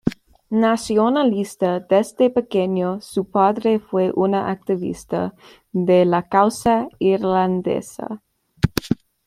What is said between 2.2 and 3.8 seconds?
pequeño, su padre